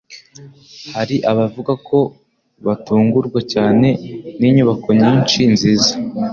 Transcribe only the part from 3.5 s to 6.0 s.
cyane n'inyubako nyinshi nziza